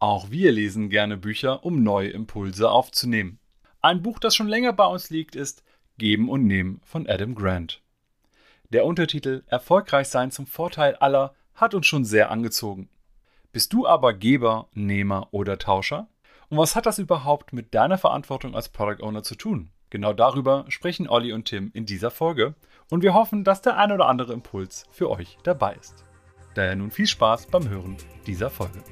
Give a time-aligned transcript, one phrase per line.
[0.00, 3.38] Auch wir lesen gerne Bücher, um neue Impulse aufzunehmen.
[3.82, 5.62] Ein Buch, das schon länger bei uns liegt, ist
[5.98, 7.82] Geben und Nehmen von Adam Grant.
[8.70, 12.88] Der Untertitel Erfolgreich sein zum Vorteil aller hat uns schon sehr angezogen.
[13.52, 16.08] Bist du aber Geber, Nehmer oder Tauscher?
[16.48, 19.70] Und was hat das überhaupt mit deiner Verantwortung als Product Owner zu tun?
[19.90, 22.54] Genau darüber sprechen Olli und Tim in dieser Folge
[22.88, 26.06] und wir hoffen, dass der ein oder andere Impuls für euch dabei ist.
[26.54, 28.82] Daher nun viel Spaß beim Hören dieser Folge.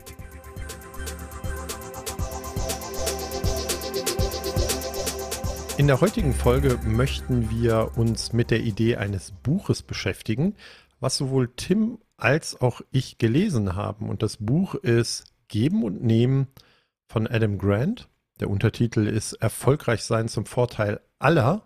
[5.79, 10.57] In der heutigen Folge möchten wir uns mit der Idee eines Buches beschäftigen,
[10.99, 14.09] was sowohl Tim als auch ich gelesen haben.
[14.09, 16.49] Und das Buch ist Geben und Nehmen
[17.07, 18.09] von Adam Grant.
[18.41, 21.63] Der Untertitel ist Erfolgreich sein zum Vorteil aller.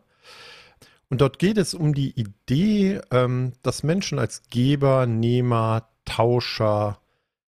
[1.08, 7.00] Und dort geht es um die Idee, ähm, dass Menschen als Geber, Nehmer, Tauscher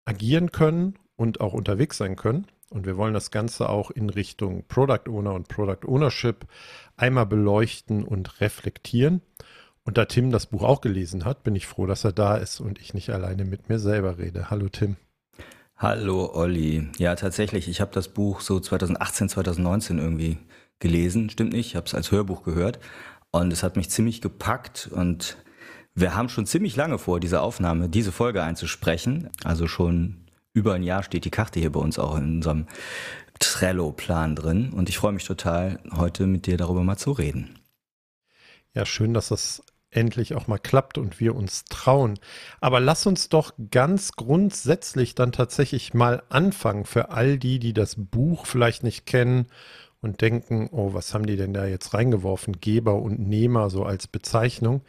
[0.06, 2.46] agieren können und auch unterwegs sein können.
[2.72, 6.48] Und wir wollen das Ganze auch in Richtung Product Owner und Product Ownership
[6.96, 9.22] einmal beleuchten und reflektieren.
[9.84, 12.62] Und da Tim das Buch auch gelesen hat, bin ich froh, dass er da ist
[12.62, 14.50] und ich nicht alleine mit mir selber rede.
[14.50, 14.96] Hallo Tim.
[15.76, 16.88] Hallo Olli.
[16.98, 20.38] Ja, tatsächlich, ich habe das Buch so 2018, 2019 irgendwie
[20.80, 21.30] gelesen.
[21.30, 22.80] Stimmt nicht, ich habe es als Hörbuch gehört
[23.32, 25.38] und es hat mich ziemlich gepackt und
[25.94, 29.30] wir haben schon ziemlich lange vor, diese Aufnahme, diese Folge einzusprechen.
[29.44, 30.21] Also schon
[30.54, 32.68] über ein Jahr steht die Karte hier bei uns auch in unserem
[33.40, 34.72] Trello-Plan drin.
[34.74, 37.60] Und ich freue mich total, heute mit dir darüber mal zu reden.
[38.74, 42.18] Ja, schön, dass das endlich auch mal klappt und wir uns trauen.
[42.62, 47.96] Aber lass uns doch ganz grundsätzlich dann tatsächlich mal anfangen für all die, die das
[47.98, 49.48] Buch vielleicht nicht kennen
[50.00, 52.60] und denken, oh, was haben die denn da jetzt reingeworfen?
[52.60, 54.82] Geber und Nehmer so als Bezeichnung.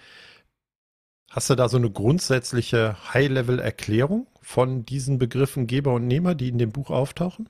[1.32, 6.58] Hast du da so eine grundsätzliche High-Level-Erklärung von diesen Begriffen Geber und Nehmer, die in
[6.58, 7.48] dem Buch auftauchen?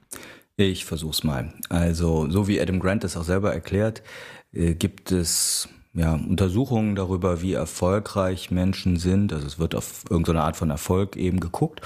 [0.57, 1.53] Ich versuch's mal.
[1.69, 4.05] Also, so wie Adam Grant es auch selber erklärt,
[4.53, 9.33] äh, gibt es ja, Untersuchungen darüber, wie erfolgreich Menschen sind.
[9.33, 11.81] Also es wird auf irgendeine Art von Erfolg eben geguckt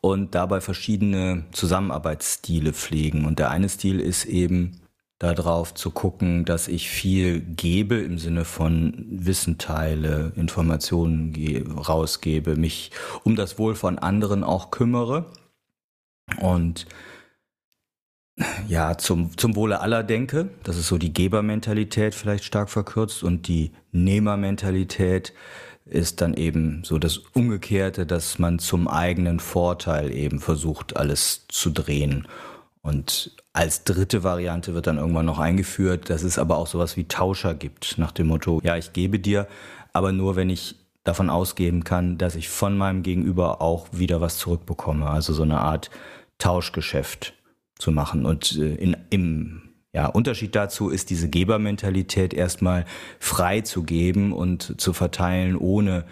[0.00, 3.24] und dabei verschiedene Zusammenarbeitsstile pflegen.
[3.24, 4.80] Und der eine Stil ist eben
[5.20, 11.34] darauf zu gucken, dass ich viel gebe im Sinne von Wissen teile, Informationen
[11.76, 12.90] rausgebe, mich
[13.22, 15.26] um das Wohl von anderen auch kümmere
[16.40, 16.86] und
[18.66, 20.48] ja, zum, zum Wohle aller denke.
[20.62, 25.34] Das ist so die Gebermentalität vielleicht stark verkürzt und die Nehmermentalität
[25.84, 31.68] ist dann eben so das Umgekehrte, dass man zum eigenen Vorteil eben versucht, alles zu
[31.68, 32.26] drehen.
[32.80, 37.04] Und als dritte Variante wird dann irgendwann noch eingeführt, dass es aber auch sowas wie
[37.04, 39.48] Tauscher gibt, nach dem Motto, ja, ich gebe dir,
[39.92, 44.38] aber nur wenn ich davon ausgeben kann, dass ich von meinem Gegenüber auch wieder was
[44.38, 45.08] zurückbekomme.
[45.08, 45.90] Also so eine Art
[46.38, 47.34] Tauschgeschäft
[47.78, 48.26] zu machen.
[48.26, 49.62] Und äh, in, im
[49.92, 52.84] ja, Unterschied dazu ist diese Gebermentalität erstmal
[53.18, 56.04] frei zu geben und zu verteilen, ohne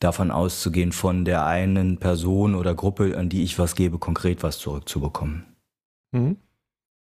[0.00, 4.58] davon auszugehen, von der einen Person oder Gruppe, an die ich was gebe, konkret was
[4.58, 5.44] zurückzubekommen.
[6.10, 6.36] Mhm.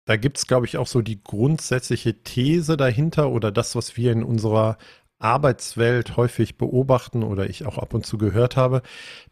[0.06, 4.12] Da gibt es, glaube ich, auch so die grundsätzliche These dahinter oder das, was wir
[4.12, 4.78] in unserer
[5.19, 8.81] Arbeitswelt häufig beobachten oder ich auch ab und zu gehört habe,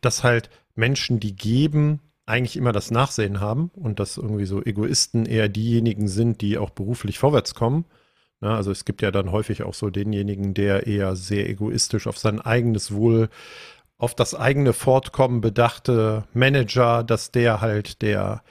[0.02, 5.26] dass halt Menschen, die geben, eigentlich immer das Nachsehen haben und dass irgendwie so Egoisten
[5.26, 7.86] eher diejenigen sind, die auch beruflich vorwärts kommen.
[8.40, 12.20] Na, also es gibt ja dann häufig auch so denjenigen, der eher sehr egoistisch auf
[12.20, 13.30] sein eigenes Wohl,
[13.98, 18.44] auf das eigene Fortkommen bedachte Manager, dass der halt der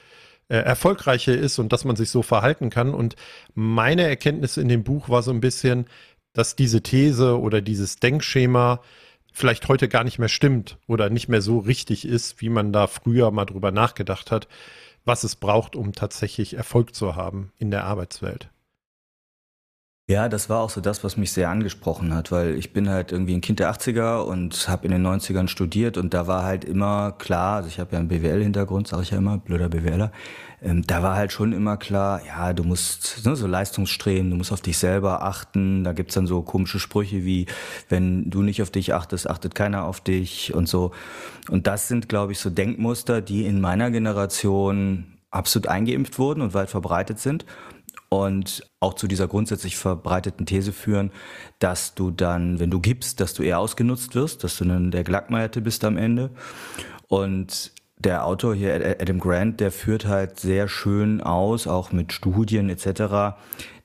[0.57, 2.95] erfolgreiche ist und dass man sich so verhalten kann.
[2.95, 3.17] Und
[3.55, 5.87] meine Erkenntnis in dem Buch war so ein bisschen,
[6.33, 8.81] dass diese These oder dieses Denkschema
[9.33, 12.87] vielleicht heute gar nicht mehr stimmt oder nicht mehr so richtig ist, wie man da
[12.87, 14.49] früher mal drüber nachgedacht hat,
[15.05, 18.51] was es braucht, um tatsächlich Erfolg zu haben in der Arbeitswelt.
[20.11, 23.13] Ja, das war auch so das, was mich sehr angesprochen hat, weil ich bin halt
[23.13, 26.65] irgendwie ein Kind der 80er und habe in den 90ern studiert und da war halt
[26.65, 30.11] immer klar, also ich habe ja einen BWL-Hintergrund, sage ich ja immer, blöder BWLer,
[30.63, 34.51] ähm, da war halt schon immer klar, ja, du musst ne, so Leistungsstreben, du musst
[34.51, 37.45] auf dich selber achten, da gibt's dann so komische Sprüche wie,
[37.91, 40.93] wenn du nicht auf dich achtest, achtet keiner auf dich und so.
[41.51, 46.55] Und das sind, glaube ich, so Denkmuster, die in meiner Generation absolut eingeimpft wurden und
[46.55, 47.45] weit verbreitet sind
[48.09, 51.11] und auch zu dieser grundsätzlich verbreiteten These führen,
[51.59, 55.05] dass du dann, wenn du gibst, dass du eher ausgenutzt wirst, dass du dann der
[55.05, 56.31] Glackmeierte bist am Ende.
[57.09, 62.71] Und der Autor hier, Adam Grant, der führt halt sehr schön aus, auch mit Studien
[62.71, 63.37] etc.,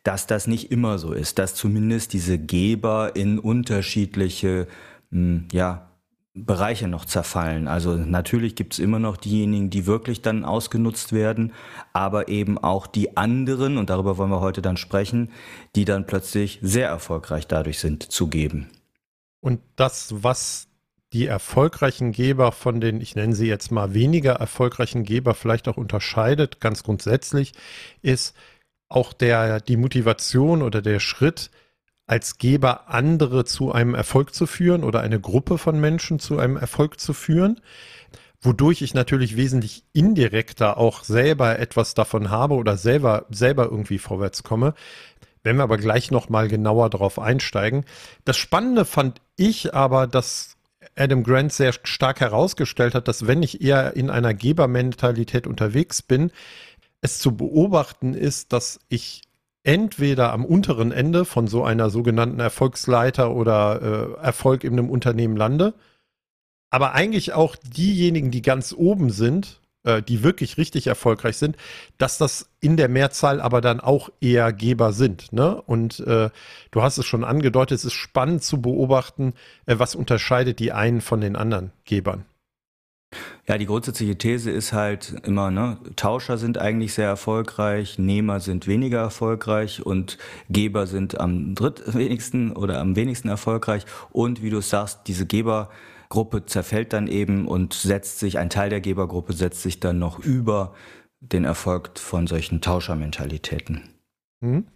[0.04, 4.68] dass das nicht immer so ist, dass zumindest diese Geber in unterschiedliche,
[5.12, 5.90] hm, ja,
[6.36, 7.68] Bereiche noch zerfallen.
[7.68, 11.54] Also natürlich gibt es immer noch diejenigen, die wirklich dann ausgenutzt werden,
[11.94, 15.32] aber eben auch die anderen, und darüber wollen wir heute dann sprechen,
[15.76, 18.70] die dann plötzlich sehr erfolgreich dadurch sind, zu geben.
[19.42, 20.70] Und das, was
[21.14, 25.78] die erfolgreichen Geber von den, ich nenne sie jetzt mal weniger erfolgreichen Geber vielleicht auch
[25.78, 27.54] unterscheidet, ganz grundsätzlich,
[28.02, 28.36] ist
[28.90, 31.52] auch der, die Motivation oder der Schritt,
[32.06, 36.58] als Geber andere zu einem Erfolg zu führen oder eine Gruppe von Menschen zu einem
[36.58, 37.62] Erfolg zu führen,
[38.42, 44.44] wodurch ich natürlich wesentlich indirekter auch selber etwas davon habe oder selber, selber irgendwie vorwärts
[44.44, 44.74] komme.
[45.44, 47.86] Wenn wir aber gleich nochmal genauer darauf einsteigen.
[48.26, 50.56] Das Spannende fand ich aber, dass
[50.96, 56.32] Adam Grant sehr stark herausgestellt hat, dass wenn ich eher in einer Gebermentalität unterwegs bin,
[57.02, 59.24] es zu beobachten ist, dass ich
[59.64, 65.38] entweder am unteren Ende von so einer sogenannten Erfolgsleiter oder äh, Erfolg in einem Unternehmen
[65.38, 65.74] lande,
[66.70, 71.56] aber eigentlich auch diejenigen, die ganz oben sind, äh, die wirklich richtig erfolgreich sind,
[71.98, 75.32] dass das in der Mehrzahl aber dann auch eher Geber sind.
[75.34, 75.62] Ne?
[75.62, 76.30] Und äh,
[76.72, 79.34] du hast es schon angedeutet, es ist spannend zu beobachten,
[79.66, 82.26] äh, was unterscheidet die einen von den anderen Gebern.
[83.48, 88.68] Ja, die grundsätzliche These ist halt immer, ne, Tauscher sind eigentlich sehr erfolgreich, Nehmer sind
[88.68, 90.18] weniger erfolgreich und
[90.50, 93.86] Geber sind am drittwenigsten oder am wenigsten erfolgreich.
[94.12, 98.82] Und wie du sagst, diese Gebergruppe zerfällt dann eben und setzt sich, ein Teil der
[98.82, 100.74] Gebergruppe setzt sich dann noch über
[101.20, 103.82] den Erfolg von solchen Tauschermentalitäten.
[104.42, 104.68] Mhm.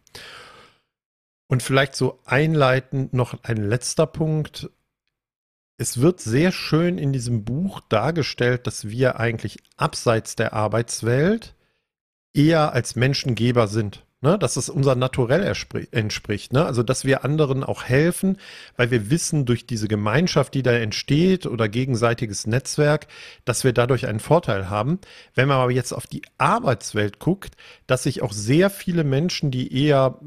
[1.48, 4.70] Und vielleicht so einleitend noch ein letzter Punkt
[5.78, 11.56] es wird sehr schön in diesem Buch dargestellt, dass wir eigentlich abseits der Arbeitswelt
[12.34, 14.04] eher als Menschengeber sind.
[14.22, 14.40] Ne?
[14.40, 15.54] Dass es unser Naturell
[15.92, 16.52] entspricht.
[16.52, 16.66] Ne?
[16.66, 18.38] Also, dass wir anderen auch helfen,
[18.76, 23.06] weil wir wissen, durch diese Gemeinschaft, die da entsteht oder gegenseitiges Netzwerk,
[23.46, 25.00] dass wir dadurch einen Vorteil haben.
[25.36, 29.72] Wenn man aber jetzt auf die Arbeitswelt guckt, dass sich auch sehr viele Menschen, die
[29.86, 30.20] eher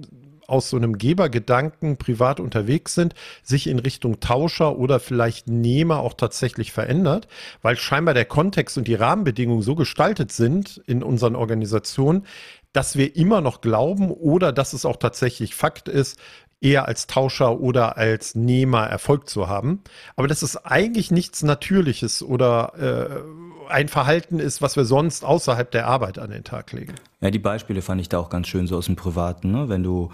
[0.50, 6.14] aus so einem Gebergedanken privat unterwegs sind, sich in Richtung Tauscher oder vielleicht Nehmer auch
[6.14, 7.29] tatsächlich verändert,
[7.62, 12.26] weil scheinbar der Kontext und die Rahmenbedingungen so gestaltet sind in unseren Organisationen,
[12.73, 16.19] dass wir immer noch glauben oder dass es auch tatsächlich Fakt ist,
[16.60, 19.82] eher als Tauscher oder als Nehmer Erfolg zu haben.
[20.16, 23.22] Aber das ist eigentlich nichts Natürliches oder
[23.68, 26.94] äh, ein Verhalten ist, was wir sonst außerhalb der Arbeit an den Tag legen.
[27.20, 29.52] Ja, die Beispiele fand ich da auch ganz schön so aus dem Privaten.
[29.52, 29.68] Ne?
[29.68, 30.10] Wenn du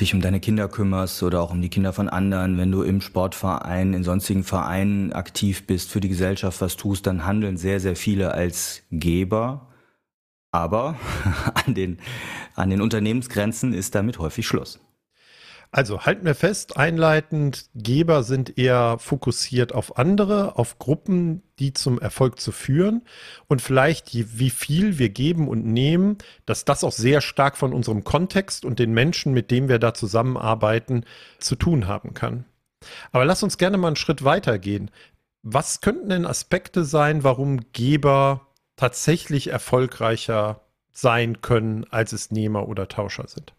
[0.00, 3.00] dich um deine Kinder kümmerst oder auch um die Kinder von anderen, wenn du im
[3.00, 7.96] Sportverein, in sonstigen Vereinen aktiv bist, für die Gesellschaft was tust, dann handeln sehr, sehr
[7.96, 9.68] viele als Geber.
[10.50, 10.96] Aber
[11.66, 11.98] an den,
[12.54, 14.80] an den Unternehmensgrenzen ist damit häufig Schluss.
[15.70, 22.00] Also halten wir fest, einleitend, Geber sind eher fokussiert auf andere, auf Gruppen, die zum
[22.00, 23.02] Erfolg zu führen
[23.48, 26.16] und vielleicht wie viel wir geben und nehmen,
[26.46, 29.92] dass das auch sehr stark von unserem Kontext und den Menschen, mit denen wir da
[29.92, 31.04] zusammenarbeiten,
[31.38, 32.46] zu tun haben kann.
[33.12, 34.90] Aber lass uns gerne mal einen Schritt weiter gehen.
[35.42, 40.62] Was könnten denn Aspekte sein, warum Geber tatsächlich erfolgreicher
[40.92, 43.52] sein können, als es Nehmer oder Tauscher sind?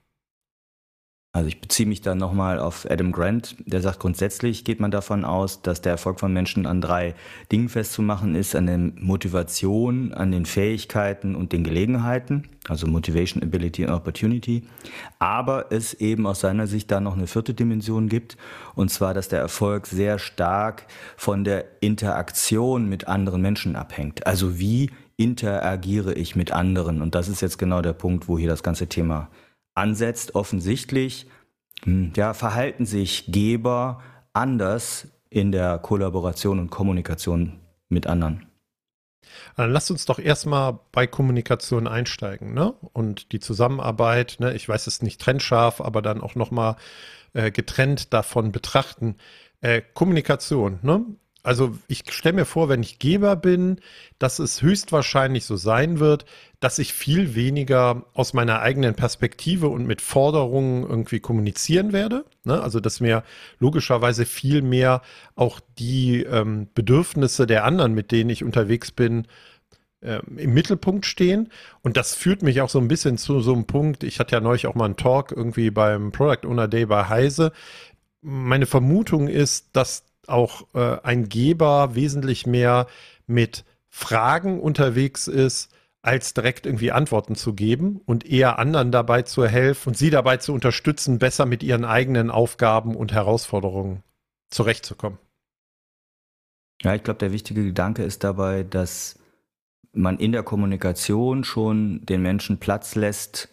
[1.32, 5.26] Also ich beziehe mich dann nochmal auf Adam Grant, der sagt, grundsätzlich geht man davon
[5.26, 7.14] aus, dass der Erfolg von Menschen an drei
[7.52, 13.86] Dingen festzumachen ist, an der Motivation, an den Fähigkeiten und den Gelegenheiten, also Motivation, Ability
[13.86, 14.64] und Opportunity,
[15.20, 18.36] aber es eben aus seiner Sicht da noch eine vierte Dimension gibt,
[18.74, 24.26] und zwar, dass der Erfolg sehr stark von der Interaktion mit anderen Menschen abhängt.
[24.26, 27.04] Also wie interagiere ich mit anderen?
[27.04, 29.30] Und das ist jetzt genau der Punkt, wo hier das ganze Thema
[29.80, 31.28] ansetzt, offensichtlich
[31.84, 34.02] hm, ja, verhalten sich Geber
[34.34, 38.46] anders in der Kollaboration und Kommunikation mit anderen.
[39.56, 42.74] Dann lasst uns doch erstmal bei Kommunikation einsteigen, ne?
[42.94, 44.54] Und die Zusammenarbeit, ne?
[44.54, 46.78] Ich weiß es nicht trennscharf, aber dann auch nochmal
[47.34, 49.18] äh, getrennt davon betrachten.
[49.62, 51.06] Äh, Kommunikation, ne?
[51.42, 53.80] Also ich stelle mir vor, wenn ich Geber bin,
[54.20, 56.26] dass es höchstwahrscheinlich so sein wird,
[56.60, 62.26] dass ich viel weniger aus meiner eigenen Perspektive und mit Forderungen irgendwie kommunizieren werde.
[62.44, 62.62] Ne?
[62.62, 63.24] Also dass mir
[63.60, 65.02] logischerweise viel mehr
[65.36, 69.26] auch die ähm, Bedürfnisse der anderen, mit denen ich unterwegs bin,
[70.02, 71.50] ähm, im Mittelpunkt stehen.
[71.82, 74.04] Und das führt mich auch so ein bisschen zu so einem Punkt.
[74.04, 77.54] Ich hatte ja neulich auch mal einen Talk irgendwie beim Product Owner Day bei Heise.
[78.22, 82.88] Meine Vermutung ist, dass auch äh, ein Geber wesentlich mehr
[83.28, 89.46] mit Fragen unterwegs ist, als direkt irgendwie Antworten zu geben und eher anderen dabei zu
[89.46, 94.04] helfen und sie dabei zu unterstützen, besser mit ihren eigenen Aufgaben und Herausforderungen
[94.50, 95.20] zurechtzukommen.
[96.82, 99.20] Ja, ich glaube, der wichtige Gedanke ist dabei, dass
[99.92, 103.50] man in der Kommunikation schon den Menschen Platz lässt,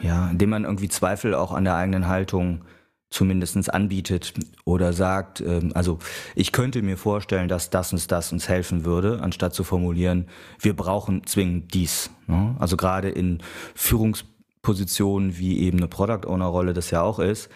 [0.00, 2.64] ja, indem man irgendwie Zweifel auch an der eigenen Haltung
[3.10, 4.34] zumindest anbietet
[4.64, 5.98] oder sagt, ähm, also
[6.34, 10.26] ich könnte mir vorstellen, dass das und das uns helfen würde, anstatt zu formulieren,
[10.60, 12.10] wir brauchen zwingend dies.
[12.26, 12.56] Ne?
[12.58, 13.42] Also gerade in
[13.74, 17.48] Führungspositionen wie eben eine Product Owner Rolle das ja auch ist,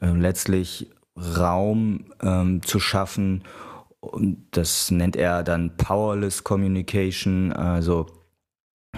[0.00, 3.44] ähm, letztlich Raum ähm, zu schaffen
[4.50, 8.06] das nennt er dann Powerless Communication, also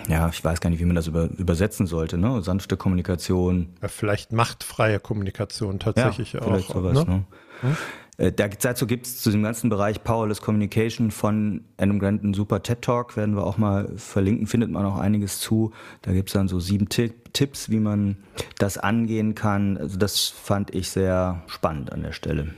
[0.09, 2.43] ja, ich weiß gar nicht, wie man das über, übersetzen sollte, ne?
[2.43, 3.75] Sanfte Kommunikation.
[3.83, 6.75] Ja, vielleicht machtfreie Kommunikation tatsächlich ja, vielleicht auch.
[6.75, 7.15] Sowas, ne?
[7.15, 7.25] Ne?
[7.63, 7.77] Hm?
[8.19, 12.63] Äh, dazu gibt es zu dem ganzen Bereich Powerless Communication von Adam Grant einen super
[12.63, 15.73] TED Talk, werden wir auch mal verlinken, findet man auch einiges zu.
[16.03, 18.17] Da gibt es dann so sieben Tipps, wie man
[18.59, 19.77] das angehen kann.
[19.77, 22.55] Also das fand ich sehr spannend an der Stelle.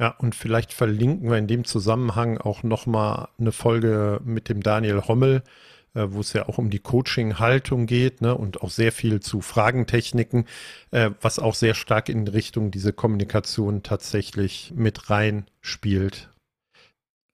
[0.00, 5.02] Ja, und vielleicht verlinken wir in dem Zusammenhang auch nochmal eine Folge mit dem Daniel
[5.06, 5.44] Hommel,
[5.94, 9.40] äh, wo es ja auch um die Coaching-Haltung geht ne, und auch sehr viel zu
[9.40, 10.46] Fragentechniken,
[10.90, 16.30] äh, was auch sehr stark in Richtung diese Kommunikation tatsächlich mit rein spielt.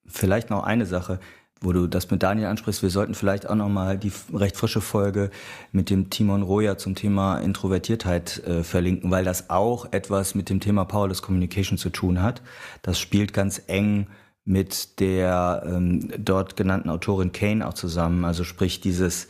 [0.06, 1.20] Vielleicht noch eine Sache,
[1.60, 2.82] wo du das mit Daniel ansprichst.
[2.82, 5.30] Wir sollten vielleicht auch noch mal die recht frische Folge
[5.72, 10.60] mit dem Timon Roya zum Thema Introvertiertheit äh, verlinken, weil das auch etwas mit dem
[10.60, 12.42] Thema Powerless Communication zu tun hat.
[12.82, 14.06] Das spielt ganz eng
[14.44, 18.24] mit der ähm, dort genannten Autorin Kane auch zusammen.
[18.24, 19.28] Also sprich dieses,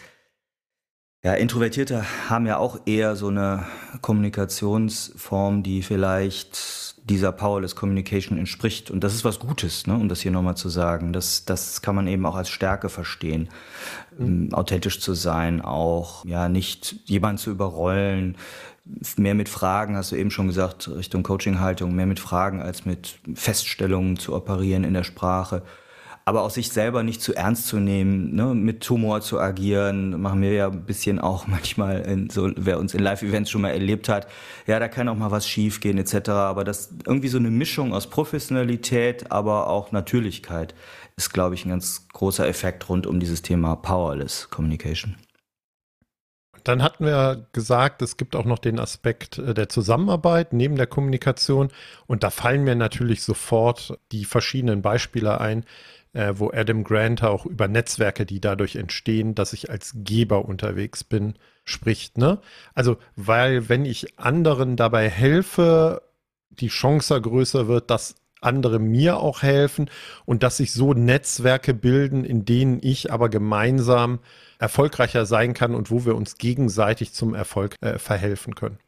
[1.22, 3.66] ja, Introvertierte haben ja auch eher so eine
[4.00, 8.90] Kommunikationsform, die vielleicht dieser Powerless Communication entspricht.
[8.90, 11.12] Und das ist was Gutes, ne, um das hier nochmal zu sagen.
[11.12, 13.48] Das, das kann man eben auch als Stärke verstehen.
[14.16, 14.26] Mhm.
[14.26, 18.36] Ähm, authentisch zu sein, auch ja nicht jemanden zu überrollen,
[19.16, 23.18] mehr mit Fragen, hast du eben schon gesagt, Richtung Coaching-Haltung, mehr mit Fragen als mit
[23.34, 25.62] Feststellungen zu operieren in der Sprache.
[26.24, 30.42] Aber auch sich selber nicht zu ernst zu nehmen, ne, mit Humor zu agieren, machen
[30.42, 34.08] wir ja ein bisschen auch manchmal, in so, wer uns in Live-Events schon mal erlebt
[34.08, 34.26] hat,
[34.66, 36.28] ja, da kann auch mal was schiefgehen etc.
[36.30, 40.74] Aber das irgendwie so eine Mischung aus Professionalität, aber auch Natürlichkeit
[41.16, 45.16] ist, glaube ich, ein ganz großer Effekt rund um dieses Thema Powerless Communication.
[46.64, 50.86] Dann hatten wir gesagt, es gibt auch noch den Aspekt äh, der Zusammenarbeit neben der
[50.86, 51.68] Kommunikation.
[52.06, 55.64] Und da fallen mir natürlich sofort die verschiedenen Beispiele ein,
[56.12, 61.04] äh, wo Adam Grant auch über Netzwerke, die dadurch entstehen, dass ich als Geber unterwegs
[61.04, 62.18] bin, spricht.
[62.18, 62.40] Ne?
[62.74, 66.02] Also, weil wenn ich anderen dabei helfe,
[66.50, 69.90] die Chance größer wird, dass andere mir auch helfen
[70.24, 74.20] und dass sich so Netzwerke bilden, in denen ich aber gemeinsam
[74.58, 78.78] erfolgreicher sein kann und wo wir uns gegenseitig zum Erfolg äh, verhelfen können.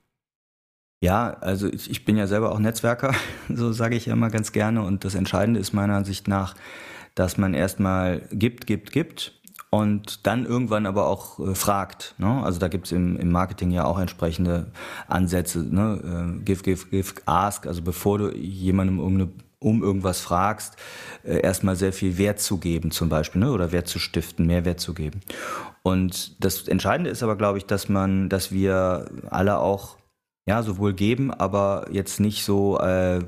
[1.03, 3.15] Ja, also ich, ich bin ja selber auch Netzwerker,
[3.49, 4.83] so sage ich ja immer ganz gerne.
[4.83, 6.55] Und das Entscheidende ist meiner Ansicht nach,
[7.15, 9.42] dass man erstmal gibt, gibt, gibt
[9.75, 12.15] und dann irgendwann aber auch äh, fragt.
[12.19, 12.43] Ne?
[12.45, 14.67] Also da gibt es im, im Marketing ja auch entsprechende
[15.09, 15.61] Ansätze.
[15.61, 16.37] Ne?
[16.39, 17.67] Äh, give, give, give, ask.
[17.67, 20.77] Also bevor du jemandem irgendeine um irgendwas fragst,
[21.25, 23.53] äh, erstmal sehr viel Wert zu geben zum Beispiel, ne?
[23.53, 25.21] oder Wert zu stiften, mehr Wert zu geben.
[25.83, 29.97] Und das Entscheidende ist aber, glaube ich, dass man, dass wir alle auch
[30.47, 33.21] ja sowohl geben, aber jetzt nicht so äh,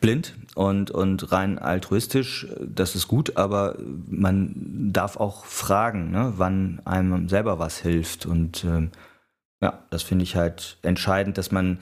[0.00, 2.46] blind und und rein altruistisch.
[2.60, 3.76] Das ist gut, aber
[4.08, 4.54] man
[4.92, 6.34] darf auch fragen, ne?
[6.36, 8.88] wann einem selber was hilft und äh,
[9.62, 11.78] ja, das finde ich halt entscheidend, dass man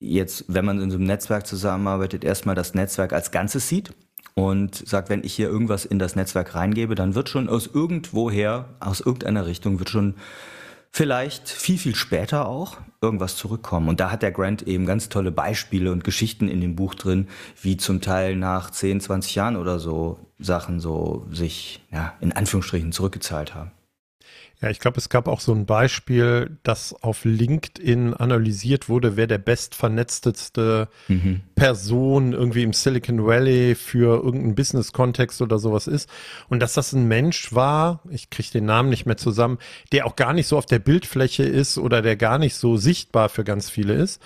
[0.00, 3.92] jetzt, wenn man in so einem Netzwerk zusammenarbeitet, erstmal das Netzwerk als Ganzes sieht
[4.34, 8.70] und sagt, wenn ich hier irgendwas in das Netzwerk reingebe, dann wird schon aus irgendwoher,
[8.80, 10.14] aus irgendeiner Richtung, wird schon
[10.90, 13.88] vielleicht viel, viel später auch irgendwas zurückkommen.
[13.88, 17.28] Und da hat der Grant eben ganz tolle Beispiele und Geschichten in dem Buch drin,
[17.62, 22.92] wie zum Teil nach 10, 20 Jahren oder so Sachen so sich, ja, in Anführungsstrichen
[22.92, 23.70] zurückgezahlt haben.
[24.62, 29.26] Ja, ich glaube, es gab auch so ein Beispiel, dass auf LinkedIn analysiert wurde, wer
[29.26, 31.40] der bestvernetzteste mhm.
[31.54, 36.10] Person irgendwie im Silicon Valley für irgendeinen Business-Kontext oder sowas ist.
[36.50, 39.56] Und dass das ein Mensch war, ich kriege den Namen nicht mehr zusammen,
[39.92, 43.30] der auch gar nicht so auf der Bildfläche ist oder der gar nicht so sichtbar
[43.30, 44.20] für ganz viele ist,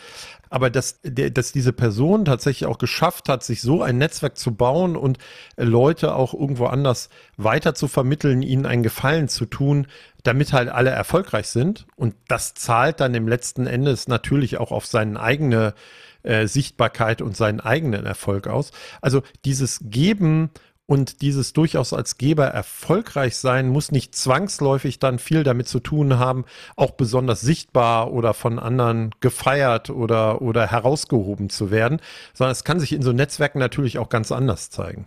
[0.55, 4.95] aber dass, dass diese Person tatsächlich auch geschafft hat, sich so ein Netzwerk zu bauen
[4.95, 5.19] und
[5.57, 9.89] äh, Leute auch irgendwo anders weiter zu vermitteln, ihnen einen Gefallen zu tun,
[10.23, 11.87] damit halt alle erfolgreich sind.
[11.97, 15.75] Und das zahlt dann im letzten Endes natürlich auch auf seine eigene
[16.23, 18.71] äh, Sichtbarkeit und seinen eigenen Erfolg aus.
[19.01, 20.51] Also dieses Geben
[20.87, 26.19] und dieses durchaus als Geber erfolgreich sein muss nicht zwangsläufig dann viel damit zu tun
[26.19, 26.45] haben,
[26.77, 32.01] auch besonders sichtbar oder von anderen gefeiert oder, oder herausgehoben zu werden,
[32.35, 35.07] sondern es kann sich in so Netzwerken natürlich auch ganz anders zeigen.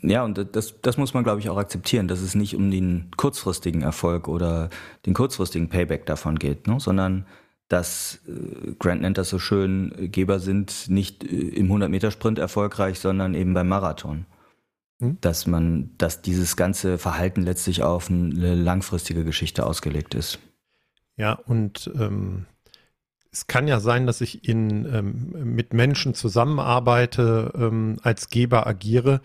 [0.00, 3.10] Ja, und das, das muss man, glaube ich, auch akzeptieren, dass es nicht um den
[3.16, 4.70] kurzfristigen Erfolg oder
[5.04, 6.80] den kurzfristigen Payback davon geht, ne?
[6.80, 7.26] sondern
[7.68, 13.34] dass äh, Grant nennt das so schön, Geber sind nicht äh, im 100-Meter-Sprint erfolgreich, sondern
[13.34, 14.26] eben beim Marathon.
[15.02, 15.18] Hm?
[15.20, 20.38] Dass man, dass dieses ganze Verhalten letztlich auf eine langfristige Geschichte ausgelegt ist.
[21.16, 22.46] Ja, und ähm,
[23.32, 29.22] es kann ja sein, dass ich in, ähm, mit Menschen zusammenarbeite, ähm, als Geber agiere.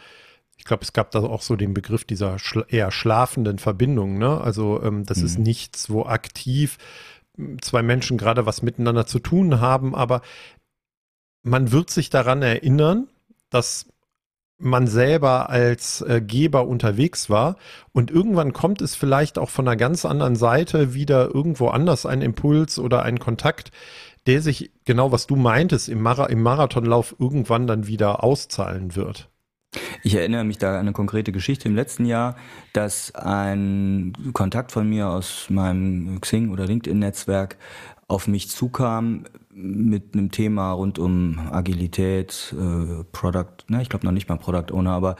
[0.57, 4.17] Ich glaube, es gab da auch so den Begriff dieser schla eher schlafenden Verbindung.
[4.17, 4.41] Ne?
[4.41, 5.25] Also ähm, das mhm.
[5.25, 6.79] ist nichts, wo aktiv
[7.35, 10.23] hm, zwei Menschen gerade was miteinander zu tun haben, aber
[11.43, 13.07] man wird sich daran erinnern,
[13.51, 13.85] dass
[14.59, 17.57] man selber als äh, Geber unterwegs war
[17.93, 22.21] und irgendwann kommt es vielleicht auch von einer ganz anderen Seite wieder irgendwo anders ein
[22.21, 23.71] Impuls oder ein Kontakt,
[24.25, 29.29] der sich genau was du meintest im, Mara im Marathonlauf irgendwann dann wieder auszahlen wird.
[30.03, 32.35] Ich erinnere mich da an eine konkrete Geschichte im letzten Jahr,
[32.73, 37.57] dass ein Kontakt von mir aus meinem Xing oder LinkedIn-Netzwerk
[38.07, 44.13] auf mich zukam mit einem Thema rund um Agilität, äh, Product, ne, ich glaube noch
[44.13, 45.15] nicht mal Product Owner, aber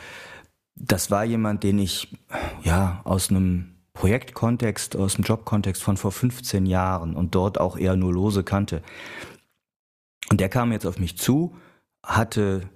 [0.76, 2.16] das war jemand, den ich
[2.64, 7.96] ja aus einem Projektkontext, aus dem Jobkontext von vor 15 Jahren und dort auch eher
[7.96, 8.84] nur lose kannte.
[10.30, 11.56] Und der kam jetzt auf mich zu,
[12.04, 12.70] hatte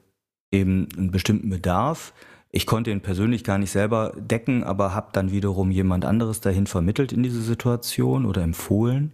[0.52, 2.14] eben einen bestimmten Bedarf.
[2.50, 6.66] Ich konnte ihn persönlich gar nicht selber decken, aber habe dann wiederum jemand anderes dahin
[6.66, 9.14] vermittelt in diese Situation oder empfohlen.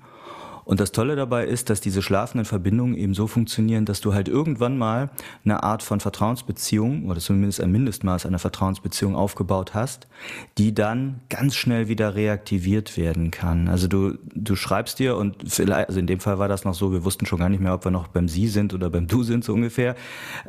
[0.68, 4.28] Und das Tolle dabei ist, dass diese schlafenden Verbindungen eben so funktionieren, dass du halt
[4.28, 5.10] irgendwann mal
[5.46, 10.10] eine Art von Vertrauensbeziehung oder zumindest ein Mindestmaß einer Vertrauensbeziehung aufgebaut hast,
[10.58, 13.70] die dann ganz schnell wieder reaktiviert werden kann.
[13.70, 16.92] Also du, du schreibst dir und vielleicht, also in dem Fall war das noch so,
[16.92, 19.24] wir wussten schon gar nicht mehr, ob wir noch beim Sie sind oder beim Du
[19.24, 19.96] sind so ungefähr.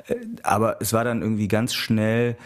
[0.09, 2.37] Äh, aber es war dann irgendwie ganz schnell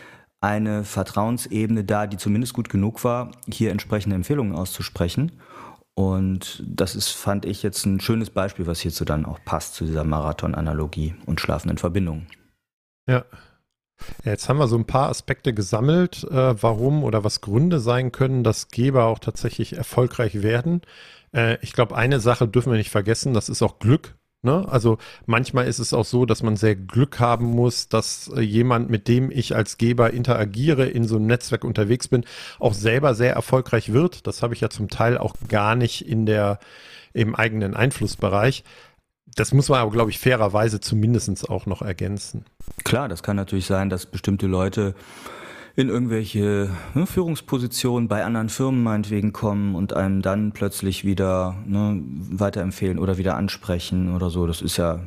[0.43, 5.33] eine Vertrauensebene da, die zumindest gut genug war, hier entsprechende Empfehlungen auszusprechen.
[5.95, 9.85] Und das ist, fand ich, jetzt ein schönes Beispiel, was hierzu dann auch passt, zu
[9.85, 12.29] dieser Marathon-Analogie und schlafenden Verbindungen.
[13.07, 13.25] Ja.
[14.25, 18.43] Jetzt haben wir so ein paar Aspekte gesammelt, äh, warum oder was Gründe sein können,
[18.43, 20.81] dass Geber auch tatsächlich erfolgreich werden.
[21.33, 24.17] Äh, ich glaube, eine Sache dürfen wir nicht vergessen, das ist auch Glück.
[24.45, 24.67] Ne?
[24.69, 28.91] Also manchmal ist es auch so, dass man sehr Glück haben muss, dass äh, jemand,
[28.91, 32.25] mit dem ich als Geber interagiere, in so einem Netzwerk unterwegs bin,
[32.59, 34.27] auch selber sehr erfolgreich wird.
[34.27, 36.59] Das habe ich ja zum Teil auch gar nicht in der,
[37.13, 38.65] im eigenen Einflussbereich.
[39.37, 42.45] Das muss man aber, glaube ich, fairerweise zumindest auch noch ergänzen.
[42.83, 44.95] Klar, das kann natürlich sein, dass bestimmte Leute
[45.75, 52.03] in irgendwelche ne, Führungspositionen bei anderen Firmen meinetwegen kommen und einem dann plötzlich wieder ne,
[52.05, 54.47] weiterempfehlen oder wieder ansprechen oder so.
[54.47, 55.01] Das ist ja,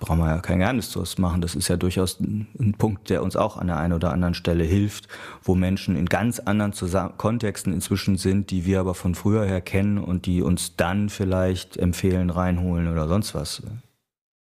[0.00, 1.40] brauchen wir ja kein Geheimnis zu machen.
[1.40, 4.64] Das ist ja durchaus ein, Punkt, der uns auch an der einen oder anderen Stelle
[4.64, 5.06] hilft,
[5.42, 9.60] wo Menschen in ganz anderen Zusammen Kontexten inzwischen sind, die wir aber von früher her
[9.60, 13.62] kennen und die uns dann vielleicht empfehlen, reinholen oder sonst was.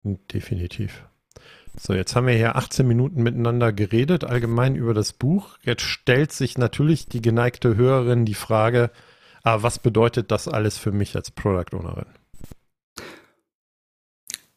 [0.02, 1.05] Definitiv.
[1.78, 5.58] So, jetzt haben wir hier 18 Minuten miteinander geredet, allgemein über das Buch.
[5.62, 8.90] Jetzt stellt sich natürlich die geneigte Hörerin die Frage,
[9.42, 12.06] ah, was bedeutet das alles für mich als Product Ownerin?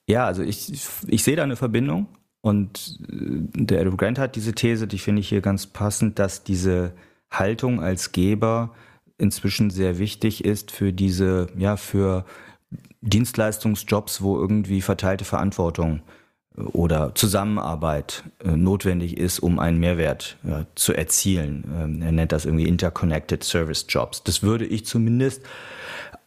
[0.08, 0.72] Ja, also ich,
[1.08, 2.08] ich sehe da eine Verbindung
[2.42, 6.44] und äh, der Adam Grant hat diese These, die finde ich hier ganz passend, dass
[6.44, 6.94] diese
[7.30, 8.74] Haltung als Geber
[9.18, 12.26] inzwischen sehr wichtig ist für diese, ja, für
[13.02, 16.19] Dienstleistungsjobs, wo irgendwie verteilte Verantwortung äh,
[16.74, 21.64] oder Zusammenarbeit äh, notwendig ist, um einen Mehrwert ja, zu erzielen.
[21.80, 24.24] Ähm, er nennt das irgendwie Interconnected Service Jobs.
[24.24, 25.44] Das würde ich zumindest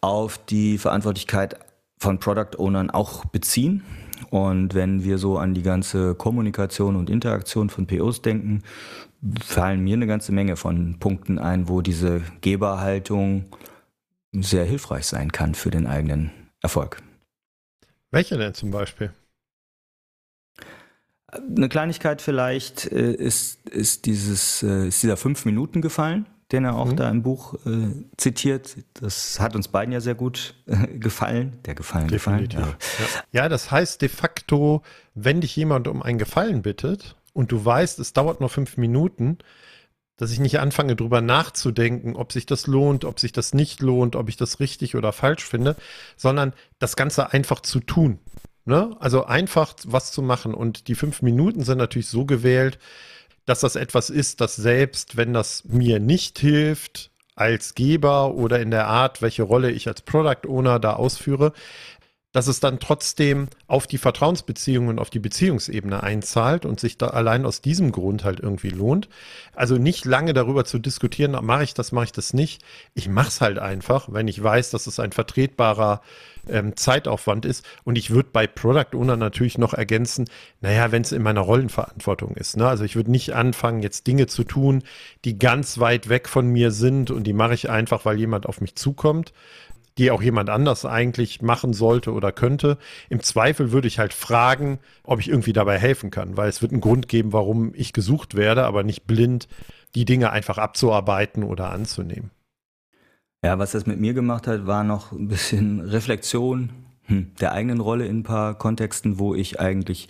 [0.01, 1.57] auf die Verantwortlichkeit
[1.97, 3.83] von Product Ownern auch beziehen.
[4.29, 8.63] Und wenn wir so an die ganze Kommunikation und Interaktion von POs denken,
[9.41, 13.45] fallen mir eine ganze Menge von Punkten ein, wo diese Geberhaltung
[14.33, 17.01] sehr hilfreich sein kann für den eigenen Erfolg.
[18.11, 19.11] Welche denn zum Beispiel?
[21.55, 26.75] Eine Kleinigkeit vielleicht äh, ist, ist, dieses, äh, ist dieser fünf Minuten gefallen, den er
[26.75, 26.95] auch mhm.
[26.95, 28.77] da im Buch äh, zitiert.
[28.93, 31.59] Das hat uns beiden ja sehr gut äh, gefallen.
[31.65, 32.59] Der Gefallen Definitiv.
[32.59, 32.75] gefallen.
[33.31, 33.43] Ja.
[33.43, 34.81] ja, das heißt de facto,
[35.15, 39.39] wenn dich jemand um einen Gefallen bittet und du weißt, es dauert nur fünf Minuten,
[40.17, 44.15] dass ich nicht anfange, drüber nachzudenken, ob sich das lohnt, ob sich das nicht lohnt,
[44.15, 45.75] ob ich das richtig oder falsch finde,
[46.15, 48.19] sondern das Ganze einfach zu tun.
[48.65, 48.95] Ne?
[48.99, 50.53] Also einfach was zu machen.
[50.53, 52.79] Und die fünf Minuten sind natürlich so gewählt,
[53.45, 58.71] dass das etwas ist, das selbst, wenn das mir nicht hilft, als Geber oder in
[58.71, 61.51] der Art, welche Rolle ich als Product Owner da ausführe,
[62.31, 67.45] dass es dann trotzdem auf die Vertrauensbeziehungen auf die Beziehungsebene einzahlt und sich da allein
[67.45, 69.07] aus diesem Grund halt irgendwie lohnt.
[69.55, 72.63] Also nicht lange darüber zu diskutieren, mache ich das, mache ich das nicht.
[72.95, 76.01] Ich mache es halt einfach, wenn ich weiß, dass es ein vertretbarer
[76.49, 77.65] ähm, Zeitaufwand ist.
[77.83, 80.25] Und ich würde bei Product Owner natürlich noch ergänzen,
[80.61, 82.57] naja, wenn es in meiner Rollenverantwortung ist.
[82.57, 82.67] Ne?
[82.67, 84.83] Also ich würde nicht anfangen, jetzt Dinge zu tun,
[85.25, 88.61] die ganz weit weg von mir sind und die mache ich einfach, weil jemand auf
[88.61, 89.33] mich zukommt,
[89.97, 92.77] die auch jemand anders eigentlich machen sollte oder könnte.
[93.09, 96.71] Im Zweifel würde ich halt fragen, ob ich irgendwie dabei helfen kann, weil es wird
[96.71, 99.47] einen Grund geben, warum ich gesucht werde, aber nicht blind
[99.95, 102.31] die Dinge einfach abzuarbeiten oder anzunehmen.
[103.43, 106.69] Ja, was das mit mir gemacht hat, war noch ein bisschen Reflexion
[107.05, 110.07] hm, der eigenen Rolle in ein paar Kontexten, wo ich eigentlich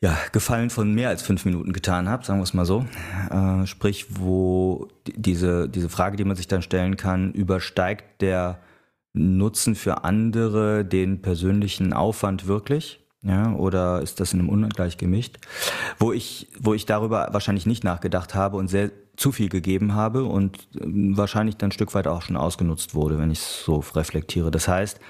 [0.00, 2.86] ja, Gefallen von mehr als fünf Minuten getan habe, sagen wir es mal so.
[3.30, 8.58] Äh, sprich, wo diese, diese Frage, die man sich dann stellen kann, übersteigt der
[9.12, 13.00] Nutzen für andere den persönlichen Aufwand wirklich?
[13.22, 15.38] Ja, oder ist das in einem Ungleich gemischt?
[15.98, 20.24] Wo ich, wo ich darüber wahrscheinlich nicht nachgedacht habe und sehr zu viel gegeben habe
[20.24, 23.84] und ähm, wahrscheinlich dann ein Stück weit auch schon ausgenutzt wurde, wenn ich es so
[23.94, 24.50] reflektiere.
[24.50, 25.00] Das heißt,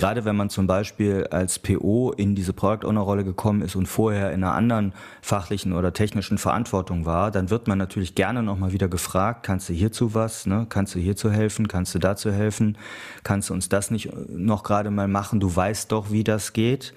[0.00, 3.84] Gerade wenn man zum Beispiel als PO in diese Product Owner Rolle gekommen ist und
[3.84, 8.72] vorher in einer anderen fachlichen oder technischen Verantwortung war, dann wird man natürlich gerne nochmal
[8.72, 10.64] wieder gefragt, kannst du hierzu was, ne?
[10.70, 12.78] kannst du hierzu helfen, kannst du dazu helfen,
[13.24, 16.94] kannst du uns das nicht noch gerade mal machen, du weißt doch, wie das geht.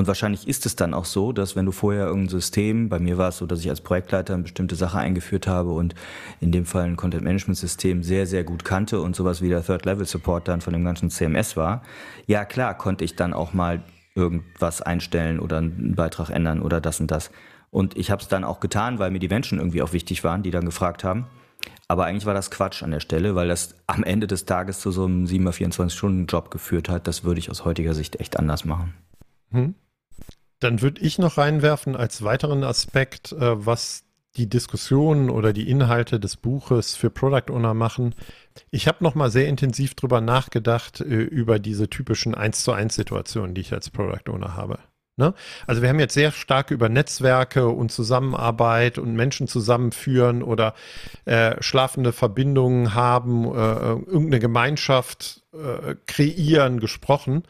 [0.00, 3.18] Und wahrscheinlich ist es dann auch so, dass wenn du vorher irgendein System, bei mir
[3.18, 5.94] war es so, dass ich als Projektleiter eine bestimmte Sache eingeführt habe und
[6.40, 10.62] in dem Fall ein Content-Management-System sehr, sehr gut kannte und sowas wie der Third-Level-Support dann
[10.62, 11.82] von dem ganzen CMS war,
[12.26, 13.82] ja klar konnte ich dann auch mal
[14.14, 17.30] irgendwas einstellen oder einen Beitrag ändern oder das und das.
[17.70, 20.42] Und ich habe es dann auch getan, weil mir die Menschen irgendwie auch wichtig waren,
[20.42, 21.26] die dann gefragt haben.
[21.88, 24.92] Aber eigentlich war das Quatsch an der Stelle, weil das am Ende des Tages zu
[24.92, 27.06] so einem 7-24-Stunden-Job geführt hat.
[27.06, 28.94] Das würde ich aus heutiger Sicht echt anders machen.
[29.50, 29.74] Hm.
[30.60, 34.04] Dann würde ich noch reinwerfen als weiteren Aspekt, äh, was
[34.36, 38.14] die Diskussionen oder die Inhalte des Buches für Product Owner machen.
[38.70, 42.94] Ich habe noch mal sehr intensiv drüber nachgedacht, äh, über diese typischen 1 zu 1
[42.94, 44.78] Situationen, die ich als Product Owner habe.
[45.16, 45.34] Ne?
[45.66, 50.74] Also wir haben jetzt sehr stark über Netzwerke und Zusammenarbeit und Menschen zusammenführen oder
[51.24, 57.42] äh, schlafende Verbindungen haben, äh, irgendeine Gemeinschaft äh, kreieren gesprochen.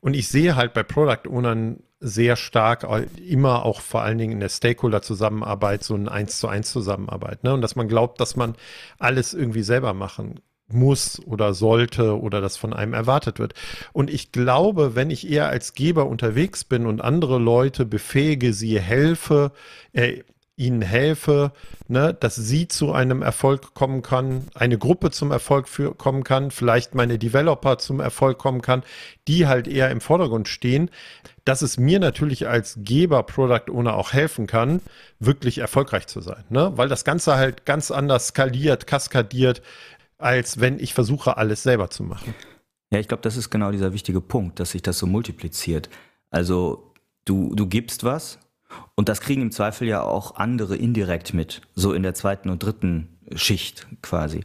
[0.00, 2.86] Und ich sehe halt bei Product Ownern sehr stark
[3.26, 7.44] immer auch vor allen Dingen in der Stakeholder-Zusammenarbeit so ein Eins zu eins Zusammenarbeit.
[7.44, 7.52] Ne?
[7.52, 8.54] Und dass man glaubt, dass man
[8.98, 10.40] alles irgendwie selber machen
[10.72, 13.54] muss oder sollte oder das von einem erwartet wird.
[13.92, 18.80] Und ich glaube, wenn ich eher als Geber unterwegs bin und andere Leute befähige, sie
[18.80, 19.52] helfe,
[19.92, 20.22] äh,
[20.60, 21.52] ihnen helfe,
[21.88, 26.50] ne, dass sie zu einem Erfolg kommen kann, eine Gruppe zum Erfolg für, kommen kann,
[26.50, 28.82] vielleicht meine Developer zum Erfolg kommen kann,
[29.26, 30.90] die halt eher im Vordergrund stehen,
[31.44, 34.82] dass es mir natürlich als Geber Product Owner auch helfen kann,
[35.18, 36.72] wirklich erfolgreich zu sein, ne?
[36.76, 39.62] weil das Ganze halt ganz anders skaliert, kaskadiert,
[40.18, 42.34] als wenn ich versuche, alles selber zu machen.
[42.92, 45.88] Ja, ich glaube, das ist genau dieser wichtige Punkt, dass sich das so multipliziert.
[46.30, 46.92] Also
[47.24, 48.38] du, du gibst was,
[48.94, 52.62] und das kriegen im Zweifel ja auch andere indirekt mit, so in der zweiten und
[52.62, 54.44] dritten Schicht quasi.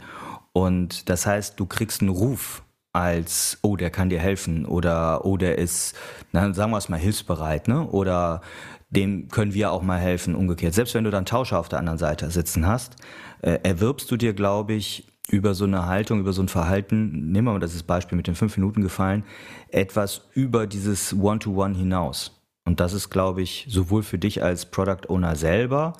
[0.54, 5.36] Und das heißt, du kriegst einen Ruf als, oh, der kann dir helfen oder oh,
[5.36, 5.96] der ist,
[6.32, 7.86] na, sagen wir es mal, hilfsbereit, ne?
[7.90, 8.42] Oder
[8.90, 10.74] dem können wir auch mal helfen, umgekehrt.
[10.74, 12.96] Selbst wenn du dann Tauscher auf der anderen Seite sitzen hast,
[13.42, 17.48] äh, erwirbst du dir, glaube ich, über so eine Haltung, über so ein Verhalten, nehmen
[17.48, 19.24] wir mal das Beispiel mit den fünf Minuten gefallen,
[19.70, 22.32] etwas über dieses One-to-One -One hinaus.
[22.66, 25.94] Und das ist, glaube ich, sowohl für dich als Product Owner selber,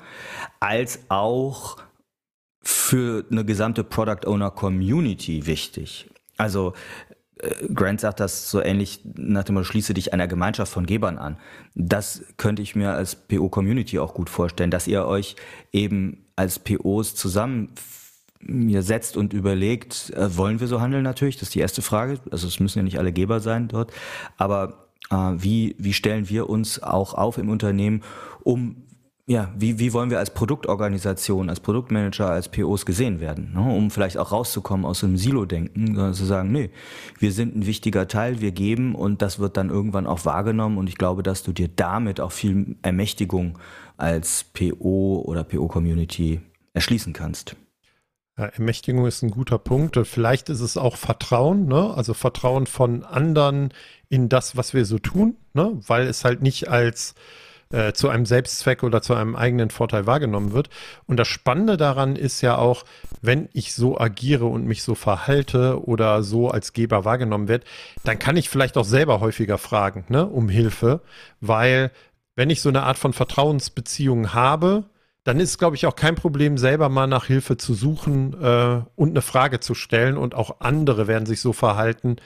[0.60, 1.78] als auch
[2.60, 6.10] für eine gesamte Product Owner Community wichtig.
[6.36, 6.74] Also
[7.38, 11.18] äh, Grant sagt das so ähnlich nach dem Motto, schließe dich einer Gemeinschaft von Gebern
[11.18, 11.36] an.
[11.76, 15.36] Das könnte ich mir als PO-Community auch gut vorstellen, dass ihr euch
[15.72, 17.72] eben als POs zusammen
[18.40, 21.36] mir setzt und überlegt, äh, wollen wir so handeln natürlich?
[21.36, 22.18] Das ist die erste Frage.
[22.30, 23.92] Also es müssen ja nicht alle Geber sein dort,
[24.36, 28.02] aber wie, wie stellen wir uns auch auf im Unternehmen,
[28.42, 28.76] um
[29.28, 33.60] ja, wie, wie wollen wir als Produktorganisation, als Produktmanager, als POs gesehen werden, ne?
[33.60, 36.70] um vielleicht auch rauszukommen aus dem Silo-Denken, sondern zu sagen, nee,
[37.18, 40.88] wir sind ein wichtiger Teil, wir geben und das wird dann irgendwann auch wahrgenommen und
[40.88, 43.58] ich glaube, dass du dir damit auch viel Ermächtigung
[43.96, 46.40] als PO oder PO-Community
[46.72, 47.56] erschließen kannst.
[48.38, 49.98] Ja, Ermächtigung ist ein guter Punkt.
[50.04, 51.94] Vielleicht ist es auch Vertrauen, ne?
[51.96, 53.72] also Vertrauen von anderen
[54.10, 55.72] in das, was wir so tun, ne?
[55.86, 57.14] weil es halt nicht als
[57.70, 60.68] äh, zu einem Selbstzweck oder zu einem eigenen Vorteil wahrgenommen wird.
[61.06, 62.84] Und das Spannende daran ist ja auch,
[63.22, 67.64] wenn ich so agiere und mich so verhalte oder so als Geber wahrgenommen wird,
[68.04, 71.00] dann kann ich vielleicht auch selber häufiger fragen, ne, um Hilfe,
[71.40, 71.90] weil
[72.34, 74.84] wenn ich so eine Art von Vertrauensbeziehung habe,
[75.26, 79.10] dann ist, glaube ich, auch kein Problem, selber mal nach Hilfe zu suchen äh, und
[79.10, 80.16] eine Frage zu stellen.
[80.16, 82.16] Und auch andere werden sich so verhalten,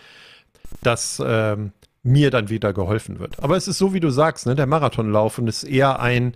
[0.82, 3.42] dass ähm, mir dann wieder geholfen wird.
[3.42, 6.34] Aber es ist so, wie du sagst, ne, der Marathonlauf und es ist eher ein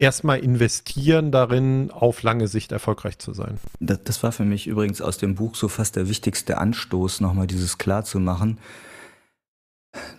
[0.00, 3.60] erstmal investieren darin, auf lange Sicht erfolgreich zu sein.
[3.78, 7.46] Das, das, war für mich übrigens aus dem Buch so fast der wichtigste Anstoß, nochmal
[7.46, 8.58] dieses klar zu machen.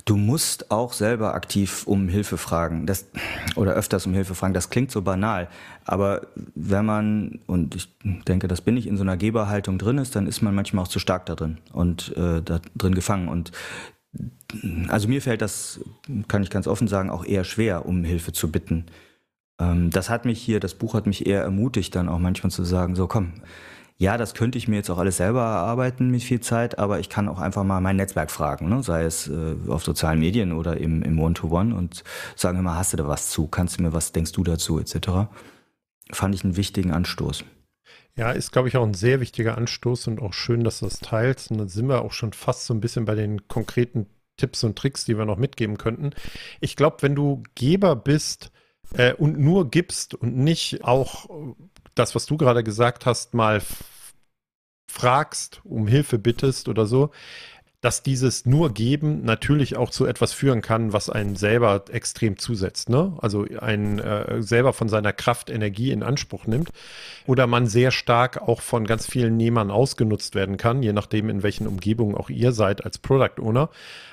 [0.06, 3.06] Du musst auch selber aktiv um Hilfe fragen, das,
[3.56, 4.56] oder öfters um Hilfe fragen.
[4.56, 5.48] Das klingt so banal,
[5.86, 7.90] aber wenn man, und ich
[8.28, 10.90] denke, das bin ich, in so einer Geberhaltung drin ist, dann ist man manchmal auch
[10.90, 13.28] zu stark da drin und äh, da drin gefangen.
[13.28, 13.52] Und
[14.88, 15.80] also mir fällt das,
[16.28, 18.88] kann ich ganz offen sagen, auch eher schwer, um Hilfe zu bitten.
[19.60, 22.64] Ähm, das hat mich hier, das Buch hat mich eher ermutigt, dann auch manchmal zu
[22.64, 23.34] sagen, so komm,
[24.00, 27.10] ja, das könnte ich mir jetzt auch alles selber erarbeiten mit viel Zeit, aber ich
[27.10, 28.82] kann auch einfach mal mein Netzwerk fragen, ne?
[28.82, 32.06] sei es äh, auf sozialen Medien oder im, im One-to-One und
[32.38, 35.30] sagen immer, hast du da was zu, kannst du mir was, denkst du dazu, etc.
[36.12, 37.44] Fand ich einen wichtigen Anstoß.
[38.16, 41.00] Ja, ist, glaube ich, auch ein sehr wichtiger Anstoß und auch schön, dass du das
[41.00, 41.52] teilst.
[41.52, 44.08] Und dann sind wir auch schon fast so ein bisschen bei den konkreten
[44.38, 46.12] Tipps und Tricks, die wir noch mitgeben könnten.
[46.62, 48.52] Ich glaube, wenn du Geber bist
[48.94, 51.30] äh, und nur gibst und nicht auch
[51.96, 53.62] das, was du gerade gesagt hast, mal
[54.90, 57.12] fragst, um Hilfe bittest oder so,
[57.82, 62.90] dass dieses nur geben natürlich auch zu etwas führen kann, was einen selber extrem zusetzt,
[62.90, 63.14] ne?
[63.22, 66.72] Also einen äh, selber von seiner Kraft Energie in Anspruch nimmt
[67.26, 71.42] oder man sehr stark auch von ganz vielen Nehmern ausgenutzt werden kann, je nachdem in
[71.42, 73.70] welchen Umgebungen auch ihr seid als Product Owner.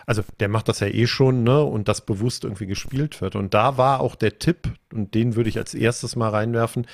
[0.07, 1.64] Also der macht das ja eh schon, ne?
[1.64, 3.35] Und das bewusst irgendwie gespielt wird.
[3.35, 6.87] Und da war auch der Tipp, und den würde ich als erstes mal reinwerfen.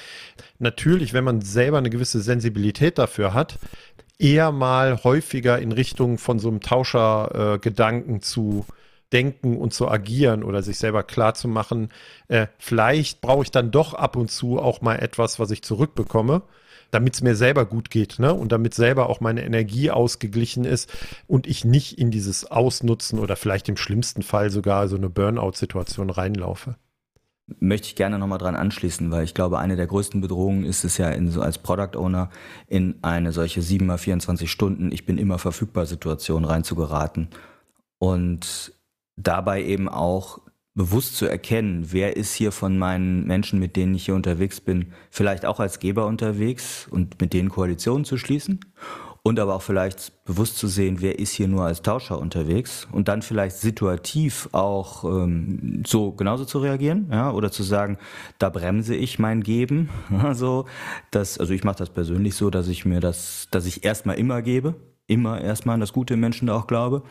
[0.58, 3.58] Natürlich, wenn man selber eine gewisse Sensibilität dafür hat,
[4.22, 8.64] eher mal häufiger in Richtung von so einem Tauschergedanken äh, zu
[9.12, 11.90] denken und zu agieren oder sich selber klar zu machen,
[12.28, 16.42] äh, vielleicht brauche ich dann doch ab und zu auch mal etwas, was ich zurückbekomme,
[16.92, 18.32] damit es mir selber gut geht, ne?
[18.32, 20.90] Und damit selber auch meine Energie ausgeglichen ist
[21.26, 26.10] und ich nicht in dieses Ausnutzen oder vielleicht im schlimmsten Fall sogar so eine Burnout-Situation
[26.10, 26.76] reinlaufe
[27.58, 30.98] möchte ich gerne nochmal dran anschließen, weil ich glaube, eine der größten Bedrohungen ist es
[30.98, 32.30] ja in, so als Product Owner
[32.66, 37.28] in eine solche 7 mal 24 Stunden, ich bin immer verfügbar Situation reinzugeraten.
[37.98, 38.72] Und
[39.16, 40.40] dabei eben auch
[40.74, 44.92] bewusst zu erkennen, wer ist hier von meinen Menschen, mit denen ich hier unterwegs bin,
[45.10, 48.60] vielleicht auch als Geber unterwegs und mit denen Koalitionen zu schließen
[49.24, 53.08] und aber auch vielleicht bewusst zu sehen, wer ist hier nur als Tauscher unterwegs und
[53.08, 57.98] dann vielleicht situativ auch ähm, so genauso zu reagieren, ja, oder zu sagen,
[58.38, 59.90] da bremse ich mein Geben,
[60.22, 60.66] also
[61.10, 64.42] das, also ich mache das persönlich so, dass ich mir das, dass ich erstmal immer
[64.42, 64.74] gebe,
[65.06, 67.02] immer erstmal an das Gute im Menschen auch glaube,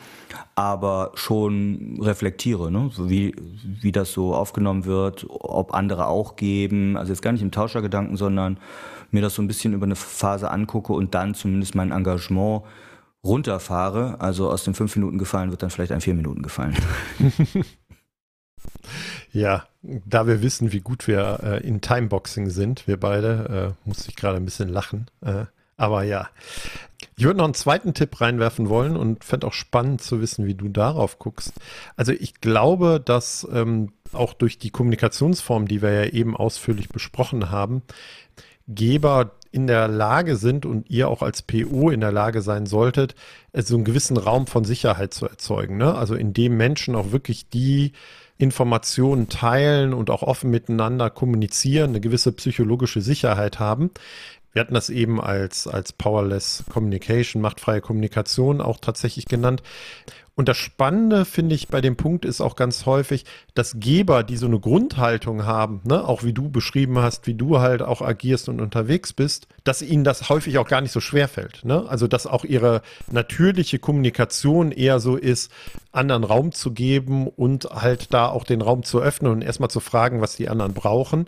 [0.56, 2.90] aber schon reflektiere, ne?
[2.98, 7.52] wie, wie das so aufgenommen wird, ob andere auch geben, also jetzt gar nicht im
[7.52, 8.60] Tauschergedanken, sondern
[9.14, 12.64] mir das so ein bisschen über eine Phase angucke und dann zumindest mein Engagement
[13.24, 14.20] runterfahre.
[14.20, 16.76] Also aus den fünf Minuten gefallen wird dann vielleicht ein vier Minuten gefallen.
[19.32, 24.10] ja, da wir wissen, wie gut wir äh, in Timeboxing sind, wir beide, äh, musste
[24.10, 25.08] ich gerade ein bisschen lachen.
[25.22, 25.46] Äh,
[25.78, 26.30] aber ja,
[27.18, 30.54] ich würde noch einen zweiten Tipp reinwerfen wollen und fände auch spannend zu wissen, wie
[30.54, 31.54] du darauf guckst.
[31.96, 37.50] Also ich glaube, dass ähm, auch durch die Kommunikationsform, die wir ja eben ausführlich besprochen
[37.50, 37.82] haben,
[38.76, 43.16] Geber in der Lage sind und ihr auch als PO in der Lage sein solltet,
[43.54, 45.78] so einen gewissen Raum von Sicherheit zu erzeugen.
[45.78, 45.94] Ne?
[45.94, 47.92] Also in dem Menschen auch wirklich die
[48.38, 53.92] Informationen teilen und auch offen miteinander kommunizieren, eine gewisse psychologische Sicherheit haben.
[54.54, 59.64] Wir hatten das eben als, als Powerless Communication, machtfreie Kommunikation auch tatsächlich genannt.
[60.34, 64.38] Und das Spannende, finde ich, bei dem Punkt ist auch ganz häufig, dass Geber, die
[64.38, 68.48] so eine Grundhaltung haben, ne, auch wie du beschrieben hast, wie du halt auch agierst
[68.48, 71.66] und unterwegs bist, dass ihnen das häufig auch gar nicht so schwer fällt.
[71.66, 71.86] Ne?
[71.88, 75.52] Also, dass auch ihre natürliche Kommunikation eher so ist,
[75.92, 79.82] anderen Raum zu geben und halt da auch den Raum zu öffnen und erstmal zu
[79.82, 81.28] fragen, was die anderen brauchen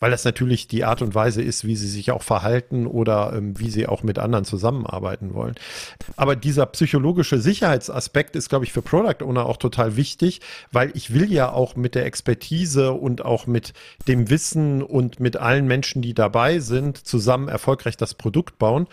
[0.00, 3.58] weil das natürlich die Art und Weise ist, wie sie sich auch verhalten oder ähm,
[3.58, 5.54] wie sie auch mit anderen zusammenarbeiten wollen.
[6.16, 10.40] Aber dieser psychologische Sicherheitsaspekt ist, glaube ich, für Product Owner auch total wichtig,
[10.72, 13.74] weil ich will ja auch mit der Expertise und auch mit
[14.08, 18.86] dem Wissen und mit allen Menschen, die dabei sind, zusammen erfolgreich das Produkt bauen.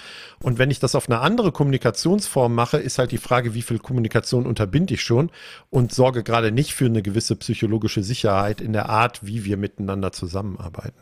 [0.43, 3.79] Und wenn ich das auf eine andere Kommunikationsform mache, ist halt die Frage, wie viel
[3.79, 5.29] Kommunikation unterbinde ich schon
[5.69, 10.11] und sorge gerade nicht für eine gewisse psychologische Sicherheit in der Art, wie wir miteinander
[10.11, 10.96] zusammenarbeiten.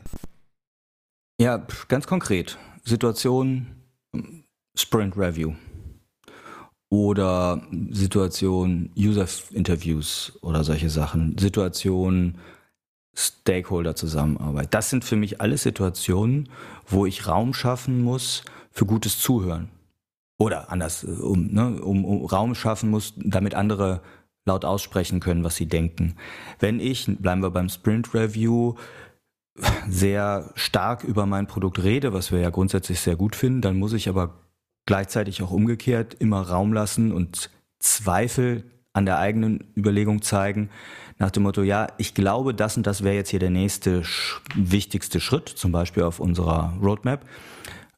[1.40, 2.58] Ja, ganz konkret.
[2.84, 3.68] Situation
[4.78, 5.54] Sprint Review
[6.90, 11.38] oder Situation User Interviews oder solche Sachen.
[11.38, 12.38] Situation
[13.18, 14.74] Stakeholder Zusammenarbeit.
[14.74, 16.50] Das sind für mich alle Situationen,
[16.86, 19.70] wo ich Raum schaffen muss für gutes Zuhören.
[20.38, 24.02] Oder anders, äh, um, ne, um, um Raum schaffen muss, damit andere
[24.46, 26.18] laut aussprechen können, was sie denken.
[26.60, 28.76] Wenn ich, bleiben wir beim Sprint Review,
[29.88, 33.94] sehr stark über mein Produkt rede, was wir ja grundsätzlich sehr gut finden, dann muss
[33.94, 34.34] ich aber
[34.86, 38.64] gleichzeitig auch umgekehrt immer Raum lassen und Zweifel
[38.94, 40.70] an der eigenen Überlegung zeigen,
[41.18, 44.04] nach dem Motto, ja, ich glaube, das und das wäre jetzt hier der nächste
[44.54, 47.26] wichtigste Schritt, zum Beispiel auf unserer Roadmap.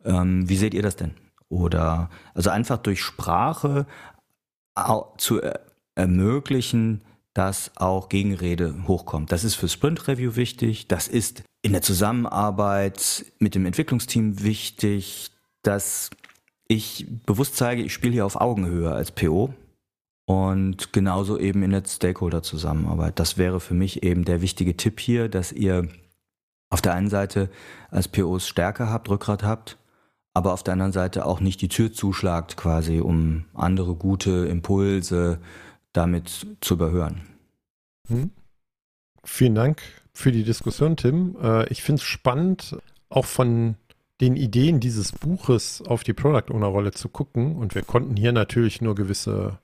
[0.05, 1.11] Ähm, wie seht ihr das denn?
[1.49, 3.87] Oder also einfach durch Sprache
[5.17, 5.61] zu er
[5.95, 7.01] ermöglichen,
[7.37, 9.31] dass auch Gegenrede hochkommt.
[9.31, 15.29] Das ist für Sprint Review wichtig, das ist in der Zusammenarbeit mit dem Entwicklungsteam wichtig,
[15.61, 16.09] dass
[16.67, 19.53] ich bewusst zeige, ich spiele hier auf Augenhöhe als PO
[20.25, 23.19] und genauso eben in der Stakeholder-Zusammenarbeit.
[23.19, 25.87] Das wäre für mich eben der wichtige Tipp hier, dass ihr
[26.71, 27.51] auf der einen Seite
[27.91, 29.77] als POs Stärke habt, Rückgrat habt,
[30.33, 35.39] aber auf der anderen Seite auch nicht die Tür zuschlagt quasi, um andere gute Impulse
[35.97, 37.21] damit zu überhören.
[38.07, 38.31] Hm.
[39.23, 39.81] Vielen Dank
[40.13, 41.35] für die Diskussion, Tim.
[41.41, 42.77] Äh, ich finde es spannend,
[43.09, 43.75] auch von
[44.21, 47.55] den Ideen dieses Buches auf die Product Owner Rolle zu gucken.
[47.55, 49.59] Und wir konnten hier natürlich nur gewisse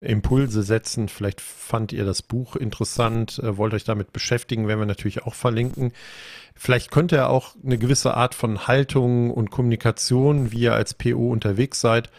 [0.00, 1.08] Impulse setzen.
[1.08, 5.34] Vielleicht fand ihr das Buch interessant, äh, wollt euch damit beschäftigen, werden wir natürlich auch
[5.34, 5.92] verlinken.
[6.54, 11.30] Vielleicht könnte er auch eine gewisse Art von Haltung und Kommunikation, wie ihr als PO
[11.30, 12.10] unterwegs seid,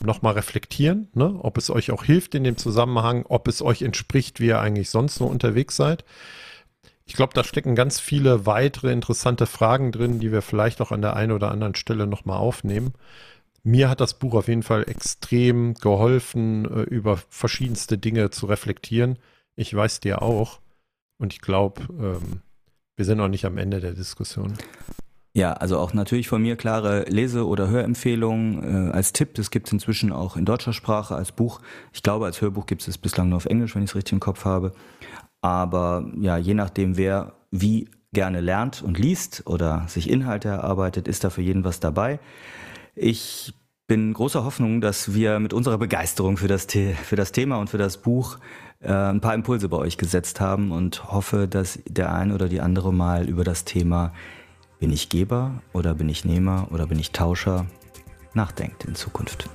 [0.00, 1.38] nochmal reflektieren, ne?
[1.40, 4.90] ob es euch auch hilft in dem Zusammenhang, ob es euch entspricht, wie ihr eigentlich
[4.90, 6.04] sonst so unterwegs seid.
[7.04, 11.02] Ich glaube, da stecken ganz viele weitere interessante Fragen drin, die wir vielleicht auch an
[11.02, 12.94] der einen oder anderen Stelle nochmal aufnehmen.
[13.64, 19.18] Mir hat das Buch auf jeden Fall extrem geholfen, äh, über verschiedenste Dinge zu reflektieren.
[19.56, 20.60] Ich weiß dir auch.
[21.18, 22.40] Und ich glaube, ähm,
[22.96, 24.54] wir sind noch nicht am Ende der Diskussion.
[25.34, 29.34] Ja, also auch natürlich von mir klare Lese- oder Hörempfehlungen äh, als Tipp.
[29.34, 31.60] Das gibt es inzwischen auch in deutscher Sprache als Buch.
[31.92, 34.12] Ich glaube, als Hörbuch gibt es es bislang nur auf Englisch, wenn ich es richtig
[34.12, 34.72] im Kopf habe.
[35.40, 41.24] Aber ja, je nachdem, wer wie gerne lernt und liest oder sich Inhalte erarbeitet, ist
[41.24, 42.20] da für jeden was dabei.
[42.94, 43.54] Ich
[43.86, 46.66] bin großer Hoffnung, dass wir mit unserer Begeisterung für das,
[47.04, 48.38] für das Thema und für das Buch
[48.80, 52.60] äh, ein paar Impulse bei euch gesetzt haben und hoffe, dass der ein oder die
[52.60, 54.12] andere mal über das Thema
[54.82, 57.66] bin ich Geber oder bin ich Nehmer oder bin ich Tauscher?
[58.34, 59.48] Nachdenkt in Zukunft.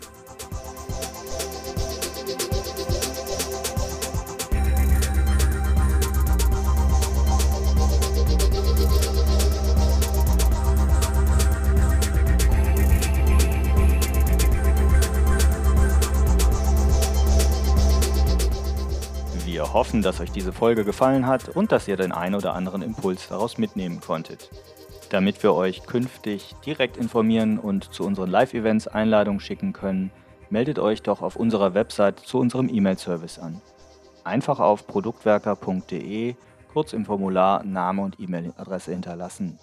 [19.44, 22.82] Wir hoffen, dass euch diese Folge gefallen hat und dass ihr den ein oder anderen
[22.82, 24.50] Impuls daraus mitnehmen konntet.
[25.10, 30.12] Damit wir euch künftig direkt informieren und zu unseren Live-Events Einladungen schicken können,
[30.50, 33.62] meldet euch doch auf unserer Website zu unserem E-Mail-Service an.
[34.24, 36.36] Einfach auf produktwerker.de
[36.74, 39.58] kurz im Formular Name und E-Mail-Adresse hinterlassen.